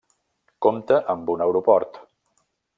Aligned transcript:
Compta 0.67 0.97
amb 1.15 1.31
un 1.35 1.45
aeroport. 1.47 2.03